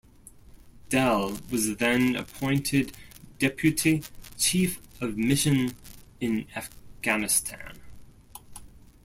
Dell 0.89 1.37
was 1.51 1.75
then 1.77 2.15
appointed 2.15 2.97
deputy 3.37 4.01
chief 4.35 4.81
of 4.99 5.15
mission 5.15 5.75
in 6.19 6.47
Afghanistan. 6.55 7.77